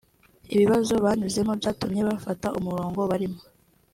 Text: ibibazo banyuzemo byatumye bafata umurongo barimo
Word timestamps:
ibibazo 0.53 0.93
banyuzemo 1.05 1.51
byatumye 1.59 2.01
bafata 2.09 2.47
umurongo 2.59 2.99
barimo 3.11 3.39